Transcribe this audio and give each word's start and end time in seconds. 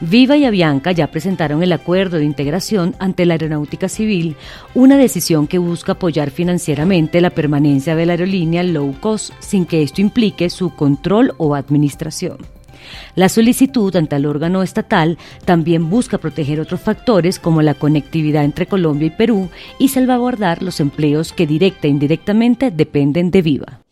Viva 0.00 0.36
y 0.36 0.44
Avianca 0.44 0.92
ya 0.92 1.06
presentaron 1.06 1.62
el 1.62 1.72
acuerdo 1.72 2.18
de 2.18 2.24
integración 2.24 2.94
ante 2.98 3.24
la 3.24 3.34
aeronáutica 3.34 3.88
civil, 3.88 4.36
una 4.74 4.98
decisión 4.98 5.46
que 5.46 5.56
busca 5.56 5.92
apoyar 5.92 6.30
financieramente 6.30 7.22
la 7.22 7.30
permanencia 7.30 7.96
de 7.96 8.04
la 8.04 8.12
aerolínea 8.12 8.62
low 8.62 8.94
cost 9.00 9.32
sin 9.40 9.64
que 9.64 9.82
esto 9.82 10.02
implique 10.02 10.50
su 10.50 10.74
control 10.74 11.32
o 11.38 11.54
administración. 11.54 12.36
La 13.14 13.30
solicitud 13.30 13.96
ante 13.96 14.16
el 14.16 14.26
órgano 14.26 14.62
estatal 14.62 15.16
también 15.46 15.88
busca 15.88 16.18
proteger 16.18 16.60
otros 16.60 16.80
factores 16.80 17.38
como 17.38 17.62
la 17.62 17.74
conectividad 17.74 18.44
entre 18.44 18.66
Colombia 18.66 19.06
y 19.06 19.10
Perú 19.10 19.48
y 19.78 19.88
salvaguardar 19.88 20.62
los 20.62 20.78
empleos 20.78 21.32
que 21.32 21.46
directa 21.46 21.88
e 21.88 21.90
indirectamente 21.90 22.70
dependen 22.70 23.30
de 23.30 23.42
Viva. 23.42 23.85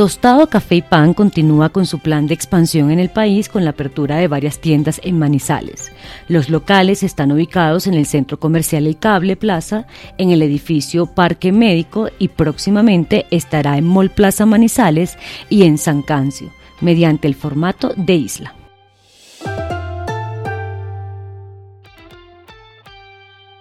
Tostado 0.00 0.46
Café 0.46 0.76
y 0.76 0.80
Pan 0.80 1.12
continúa 1.12 1.68
con 1.68 1.84
su 1.84 1.98
plan 1.98 2.26
de 2.26 2.32
expansión 2.32 2.90
en 2.90 3.00
el 3.00 3.10
país 3.10 3.50
con 3.50 3.64
la 3.64 3.72
apertura 3.72 4.16
de 4.16 4.28
varias 4.28 4.58
tiendas 4.58 4.98
en 5.04 5.18
Manizales. 5.18 5.92
Los 6.26 6.48
locales 6.48 7.02
están 7.02 7.32
ubicados 7.32 7.86
en 7.86 7.92
el 7.92 8.06
Centro 8.06 8.40
Comercial 8.40 8.86
El 8.86 8.96
Cable 8.96 9.36
Plaza, 9.36 9.86
en 10.16 10.30
el 10.30 10.40
edificio 10.40 11.04
Parque 11.04 11.52
Médico 11.52 12.08
y 12.18 12.28
próximamente 12.28 13.26
estará 13.30 13.76
en 13.76 13.84
Mall 13.84 14.08
Plaza 14.08 14.46
Manizales 14.46 15.18
y 15.50 15.64
en 15.64 15.76
San 15.76 16.00
Cancio, 16.00 16.48
mediante 16.80 17.28
el 17.28 17.34
formato 17.34 17.92
de 17.94 18.14
isla. 18.14 18.54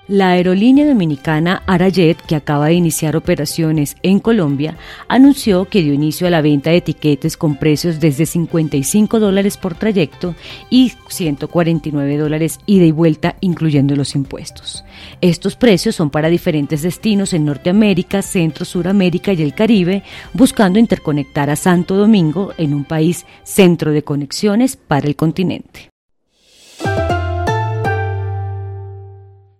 La 0.10 0.32
aerolínea 0.32 0.88
dominicana 0.88 1.62
Arayet, 1.68 2.18
que 2.26 2.36
acaba 2.36 2.66
de 2.66 2.74
iniciar 2.74 3.16
operaciones 3.16 3.96
en 4.02 4.20
Colombia, 4.20 4.76
anunció 5.08 5.66
que 5.66 5.84
dio 5.84 5.94
inicio 5.94 6.26
a 6.26 6.32
la 6.32 6.42
venta 6.42 6.72
de 6.72 6.78
etiquetes 6.78 7.38
con 7.38 7.58
precios 7.58 8.00
desde 8.00 8.26
55 8.26 9.20
dólares 9.20 9.58
por 9.58 9.76
trayecto 9.76 10.34
y 10.72 10.94
149 11.10 12.18
dólares 12.18 12.60
ida 12.66 12.86
y 12.86 12.92
vuelta, 12.92 13.36
incluyendo 13.40 13.96
los 13.96 14.16
impuestos. 14.16 14.84
Estos 15.22 15.56
precios 15.56 15.96
son 15.96 16.10
para 16.10 16.30
diferentes 16.30 16.82
destinos 16.82 17.34
en 17.34 17.46
Norteamérica, 17.46 18.23
Centro, 18.23 18.66
Suramérica 18.66 19.32
y 19.34 19.44
el 19.44 19.54
Caribe, 19.54 20.02
buscando 20.34 20.80
interconectar 20.80 21.52
a 21.52 21.56
Santo 21.56 21.96
Domingo 21.96 22.52
en 22.58 22.73
un 22.73 22.84
país 22.84 23.28
centro 23.44 23.92
de 23.92 24.02
conexiones 24.02 24.76
para 24.76 25.06
el 25.06 25.16
continente. 25.16 25.89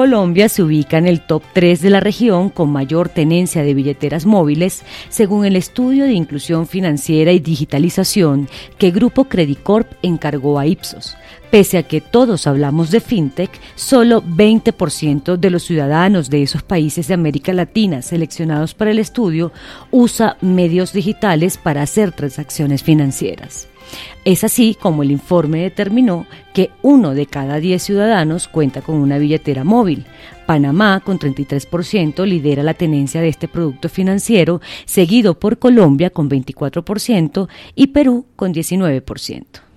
Colombia 0.00 0.48
se 0.48 0.62
ubica 0.62 0.96
en 0.96 1.06
el 1.06 1.20
top 1.20 1.42
3 1.52 1.82
de 1.82 1.90
la 1.90 2.00
región 2.00 2.48
con 2.48 2.70
mayor 2.70 3.10
tenencia 3.10 3.62
de 3.62 3.74
billeteras 3.74 4.24
móviles, 4.24 4.82
según 5.10 5.44
el 5.44 5.56
estudio 5.56 6.06
de 6.06 6.14
inclusión 6.14 6.66
financiera 6.66 7.32
y 7.32 7.38
digitalización 7.38 8.48
que 8.78 8.92
Grupo 8.92 9.26
Credicorp 9.26 9.92
encargó 10.00 10.58
a 10.58 10.66
Ipsos. 10.66 11.18
Pese 11.50 11.76
a 11.76 11.82
que 11.82 12.00
todos 12.00 12.46
hablamos 12.46 12.90
de 12.90 13.00
fintech, 13.00 13.50
solo 13.74 14.22
20% 14.22 15.36
de 15.36 15.50
los 15.50 15.64
ciudadanos 15.64 16.30
de 16.30 16.44
esos 16.44 16.62
países 16.62 17.06
de 17.06 17.12
América 17.12 17.52
Latina 17.52 18.00
seleccionados 18.00 18.72
para 18.72 18.92
el 18.92 19.00
estudio 19.00 19.52
usa 19.90 20.38
medios 20.40 20.94
digitales 20.94 21.58
para 21.58 21.82
hacer 21.82 22.12
transacciones 22.12 22.82
financieras. 22.82 23.68
Es 24.24 24.44
así 24.44 24.76
como 24.80 25.02
el 25.02 25.10
informe 25.10 25.62
determinó 25.62 26.26
que 26.52 26.70
uno 26.82 27.14
de 27.14 27.26
cada 27.26 27.58
diez 27.58 27.82
ciudadanos 27.82 28.48
cuenta 28.48 28.82
con 28.82 28.96
una 28.96 29.18
billetera 29.18 29.64
móvil. 29.64 30.06
Panamá, 30.46 31.00
con 31.04 31.18
33%, 31.18 32.26
lidera 32.26 32.62
la 32.62 32.74
tenencia 32.74 33.20
de 33.20 33.28
este 33.28 33.46
producto 33.46 33.88
financiero, 33.88 34.60
seguido 34.84 35.38
por 35.38 35.58
Colombia, 35.58 36.10
con 36.10 36.28
24%, 36.28 37.48
y 37.76 37.88
Perú, 37.88 38.26
con 38.34 38.52
19%. 38.52 39.69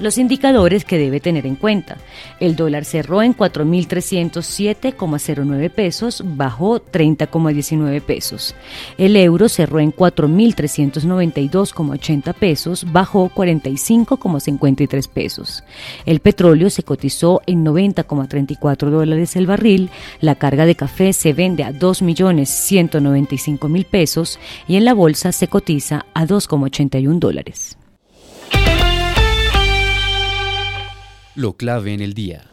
Los 0.00 0.18
indicadores 0.18 0.84
que 0.84 0.98
debe 0.98 1.20
tener 1.20 1.46
en 1.46 1.54
cuenta. 1.54 1.98
El 2.40 2.56
dólar 2.56 2.84
cerró 2.84 3.22
en 3.22 3.36
4.307,09 3.36 5.70
pesos, 5.70 6.24
bajó 6.24 6.80
30,19 6.80 8.02
pesos. 8.02 8.56
El 8.98 9.14
euro 9.16 9.48
cerró 9.48 9.78
en 9.78 9.92
4.392,80 9.92 12.34
pesos, 12.34 12.84
bajó 12.92 13.30
45,53 13.30 15.08
pesos. 15.08 15.62
El 16.06 16.18
petróleo 16.18 16.70
se 16.70 16.82
cotizó 16.82 17.40
en 17.46 17.64
90,34 17.64 18.90
dólares 18.90 19.36
el 19.36 19.46
barril. 19.46 19.90
La 20.20 20.34
carga 20.34 20.66
de 20.66 20.74
café 20.74 21.12
se 21.12 21.32
vende 21.32 21.62
a 21.62 21.70
2.195.000 21.70 23.86
pesos 23.86 24.40
y 24.66 24.74
en 24.74 24.84
la 24.84 24.94
bolsa 24.94 25.30
se 25.30 25.46
cotiza 25.46 26.04
a 26.14 26.26
2,81 26.26 27.20
dólares. 27.20 27.76
Lo 31.34 31.54
clave 31.56 31.92
en 31.92 32.00
el 32.00 32.14
día. 32.14 32.44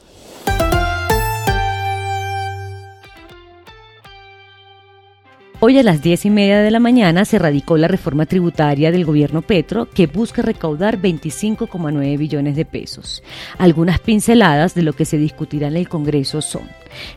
Hoy 5.64 5.78
a 5.78 5.84
las 5.84 6.02
diez 6.02 6.26
y 6.26 6.32
media 6.32 6.64
de 6.64 6.72
la 6.72 6.80
mañana 6.80 7.24
se 7.24 7.38
radicó 7.38 7.78
la 7.78 7.88
reforma 7.88 8.26
tributaria 8.26 8.92
del 8.92 9.06
gobierno 9.06 9.44
Petro 9.44 9.88
que 9.88 10.08
busca 10.08 10.42
recaudar 10.42 11.00
25,9 11.00 12.18
billones 12.18 12.56
de 12.56 12.66
pesos. 12.66 13.22
Algunas 13.60 14.00
pinceladas 14.00 14.74
de 14.74 14.82
lo 14.82 14.94
que 14.94 15.06
se 15.06 15.20
discutirá 15.20 15.68
en 15.68 15.78
el 15.78 15.88
Congreso 15.88 16.42
son 16.42 16.64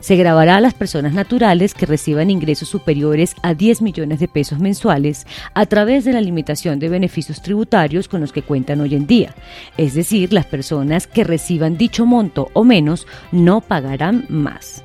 se 0.01 0.17
grabará 0.17 0.57
a 0.57 0.61
las 0.61 0.75
personas 0.75 1.15
naturales 1.15 1.73
que 1.73 1.87
reciban 1.87 2.29
ingresos 2.29 2.69
superiores 2.69 3.35
a 3.41 3.55
10 3.55 3.81
millones 3.81 4.21
de 4.21 4.29
pesos 4.29 4.59
mensuales 4.59 5.27
a 5.55 5.65
través 5.65 6.05
de 6.05 6.13
la 6.13 6.21
limitación 6.21 6.79
de 6.79 6.91
beneficios 6.91 7.41
tributarios 7.41 8.09
con 8.09 8.21
los 8.21 8.31
que 8.31 8.43
cuentan 8.43 8.83
hoy 8.83 8.95
en 8.95 9.07
día. 9.07 9.35
Es 9.79 9.95
decir, 9.95 10.35
las 10.35 10.45
personas 10.45 11.07
que 11.07 11.25
reciban 11.25 11.79
dicho 11.79 12.05
monto 12.05 12.51
o 12.53 12.63
menos 12.63 13.07
no 13.33 13.63
pagarán 13.63 14.27
más. 14.29 14.85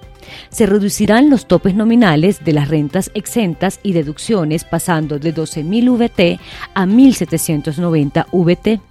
Se 0.49 0.65
reducirán 0.65 1.29
los 1.29 1.47
topes 1.47 1.75
nominales 1.75 2.43
de 2.43 2.53
las 2.53 2.67
rentas 2.67 3.11
exentas 3.13 3.79
y 3.83 3.93
deducciones 3.93 4.63
pasando 4.63 5.19
de 5.19 5.33
12.000 5.33 5.97
VT 5.97 6.39
a 6.73 6.85
1.790 6.85 8.25
VT. 8.31 8.81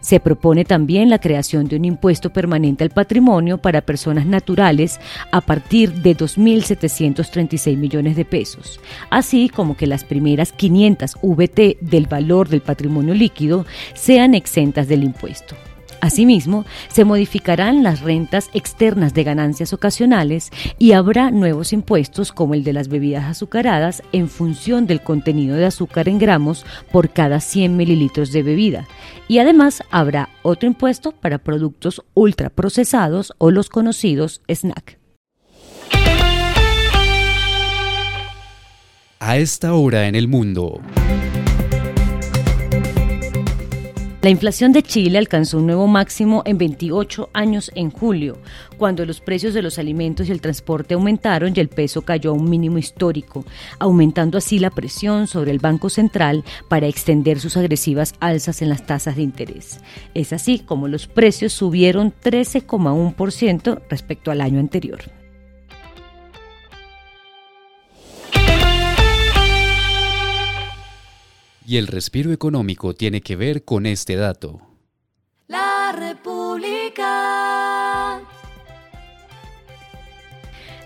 Se 0.00 0.20
propone 0.20 0.64
también 0.64 1.10
la 1.10 1.18
creación 1.18 1.66
de 1.66 1.76
un 1.76 1.84
impuesto 1.84 2.30
permanente 2.30 2.84
al 2.84 2.90
patrimonio 2.90 3.58
para 3.58 3.80
personas 3.80 4.26
naturales 4.26 5.00
a 5.30 5.40
partir 5.40 5.92
de 5.92 6.16
2.736 6.16 7.76
millones 7.76 8.16
de 8.16 8.24
pesos, 8.24 8.80
así 9.10 9.48
como 9.48 9.76
que 9.76 9.86
las 9.86 10.04
primeras 10.04 10.52
500 10.52 11.16
VT 11.22 11.78
del 11.80 12.06
valor 12.06 12.48
del 12.48 12.60
patrimonio 12.60 13.14
líquido 13.14 13.66
sean 13.94 14.34
exentas 14.34 14.88
del 14.88 15.04
impuesto. 15.04 15.56
Asimismo, 16.02 16.64
se 16.88 17.04
modificarán 17.04 17.84
las 17.84 18.00
rentas 18.00 18.50
externas 18.54 19.14
de 19.14 19.22
ganancias 19.22 19.72
ocasionales 19.72 20.50
y 20.76 20.92
habrá 20.92 21.30
nuevos 21.30 21.72
impuestos 21.72 22.32
como 22.32 22.54
el 22.54 22.64
de 22.64 22.72
las 22.72 22.88
bebidas 22.88 23.26
azucaradas 23.26 24.02
en 24.10 24.28
función 24.28 24.88
del 24.88 25.00
contenido 25.00 25.54
de 25.54 25.64
azúcar 25.64 26.08
en 26.08 26.18
gramos 26.18 26.66
por 26.90 27.10
cada 27.10 27.38
100 27.38 27.76
mililitros 27.76 28.32
de 28.32 28.42
bebida. 28.42 28.88
Y 29.28 29.38
además 29.38 29.84
habrá 29.92 30.28
otro 30.42 30.66
impuesto 30.66 31.12
para 31.12 31.38
productos 31.38 32.02
ultraprocesados 32.14 33.32
o 33.38 33.52
los 33.52 33.68
conocidos 33.68 34.42
snack. 34.48 34.98
A 39.20 39.36
esta 39.36 39.74
hora 39.74 40.08
en 40.08 40.16
el 40.16 40.26
mundo. 40.26 40.80
La 44.22 44.30
inflación 44.30 44.70
de 44.70 44.84
Chile 44.84 45.18
alcanzó 45.18 45.58
un 45.58 45.66
nuevo 45.66 45.88
máximo 45.88 46.44
en 46.46 46.56
28 46.56 47.30
años 47.32 47.72
en 47.74 47.90
julio, 47.90 48.38
cuando 48.78 49.04
los 49.04 49.20
precios 49.20 49.52
de 49.52 49.62
los 49.62 49.80
alimentos 49.80 50.28
y 50.28 50.30
el 50.30 50.40
transporte 50.40 50.94
aumentaron 50.94 51.52
y 51.56 51.58
el 51.58 51.66
peso 51.66 52.02
cayó 52.02 52.30
a 52.30 52.34
un 52.34 52.48
mínimo 52.48 52.78
histórico, 52.78 53.44
aumentando 53.80 54.38
así 54.38 54.60
la 54.60 54.70
presión 54.70 55.26
sobre 55.26 55.50
el 55.50 55.58
Banco 55.58 55.90
Central 55.90 56.44
para 56.68 56.86
extender 56.86 57.40
sus 57.40 57.56
agresivas 57.56 58.14
alzas 58.20 58.62
en 58.62 58.68
las 58.68 58.86
tasas 58.86 59.16
de 59.16 59.22
interés. 59.22 59.80
Es 60.14 60.32
así 60.32 60.60
como 60.60 60.86
los 60.86 61.08
precios 61.08 61.52
subieron 61.52 62.12
13,1% 62.22 63.80
respecto 63.90 64.30
al 64.30 64.40
año 64.40 64.60
anterior. 64.60 65.00
Y 71.72 71.78
el 71.78 71.86
respiro 71.86 72.32
económico 72.32 72.92
tiene 72.94 73.22
que 73.22 73.34
ver 73.34 73.64
con 73.64 73.86
este 73.86 74.14
dato. 74.14 74.60
La 75.48 75.90
República. 75.98 77.00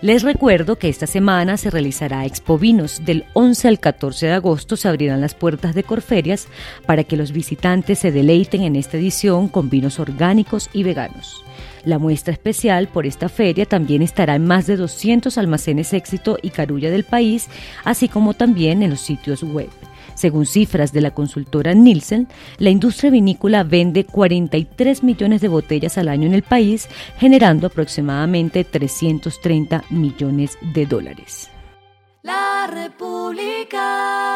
Les 0.01 0.23
recuerdo 0.23 0.77
que 0.77 0.87
esta 0.87 1.05
semana 1.05 1.57
se 1.57 1.71
realizará 1.71 2.25
Expo 2.25 2.57
Vinos. 2.57 3.03
Del 3.03 3.25
11 3.33 3.67
al 3.67 3.81
14 3.81 4.27
de 4.27 4.31
agosto 4.31 4.77
se 4.77 4.87
abrirán 4.87 5.19
las 5.19 5.35
puertas 5.35 5.75
de 5.75 5.83
Corferias 5.83 6.47
para 6.85 7.03
que 7.03 7.17
los 7.17 7.33
visitantes 7.33 7.99
se 7.99 8.13
deleiten 8.13 8.63
en 8.63 8.77
esta 8.77 8.95
edición 8.95 9.49
con 9.49 9.69
vinos 9.69 9.99
orgánicos 9.99 10.69
y 10.71 10.83
veganos. 10.83 11.43
La 11.83 11.99
muestra 11.99 12.31
especial 12.31 12.87
por 12.87 13.05
esta 13.05 13.27
feria 13.27 13.65
también 13.65 14.01
estará 14.01 14.35
en 14.35 14.45
más 14.47 14.67
de 14.67 14.77
200 14.77 15.37
almacenes 15.37 15.91
éxito 15.91 16.37
y 16.41 16.51
carulla 16.51 16.89
del 16.89 17.03
país, 17.03 17.49
así 17.83 18.07
como 18.07 18.35
también 18.35 18.83
en 18.83 18.91
los 18.91 19.01
sitios 19.01 19.43
web. 19.43 19.67
Según 20.15 20.45
cifras 20.45 20.93
de 20.93 21.01
la 21.01 21.11
consultora 21.11 21.73
Nielsen, 21.73 22.27
la 22.57 22.69
industria 22.69 23.11
vinícola 23.11 23.63
vende 23.63 24.05
43 24.05 25.03
millones 25.03 25.41
de 25.41 25.47
botellas 25.47 25.97
al 25.97 26.09
año 26.09 26.27
en 26.27 26.33
el 26.33 26.43
país, 26.43 26.87
generando 27.17 27.67
aproximadamente 27.67 28.63
330 28.63 29.83
millones 29.89 30.57
de 30.73 30.85
dólares. 30.85 31.49
La 32.23 32.67
República. 32.67 34.26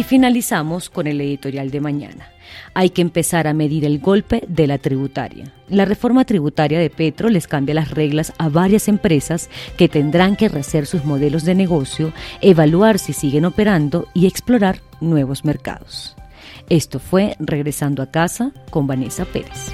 Y 0.00 0.02
finalizamos 0.02 0.88
con 0.88 1.06
el 1.06 1.20
editorial 1.20 1.70
de 1.70 1.82
mañana. 1.82 2.32
Hay 2.72 2.88
que 2.88 3.02
empezar 3.02 3.46
a 3.46 3.52
medir 3.52 3.84
el 3.84 3.98
golpe 3.98 4.42
de 4.48 4.66
la 4.66 4.78
tributaria. 4.78 5.52
La 5.68 5.84
reforma 5.84 6.24
tributaria 6.24 6.78
de 6.78 6.88
Petro 6.88 7.28
les 7.28 7.46
cambia 7.46 7.74
las 7.74 7.90
reglas 7.90 8.32
a 8.38 8.48
varias 8.48 8.88
empresas 8.88 9.50
que 9.76 9.90
tendrán 9.90 10.36
que 10.36 10.48
rehacer 10.48 10.86
sus 10.86 11.04
modelos 11.04 11.44
de 11.44 11.54
negocio, 11.54 12.14
evaluar 12.40 12.98
si 12.98 13.12
siguen 13.12 13.44
operando 13.44 14.08
y 14.14 14.26
explorar 14.26 14.80
nuevos 15.02 15.44
mercados. 15.44 16.16
Esto 16.70 16.98
fue 16.98 17.36
Regresando 17.38 18.02
a 18.02 18.10
casa 18.10 18.52
con 18.70 18.86
Vanessa 18.86 19.26
Pérez. 19.26 19.70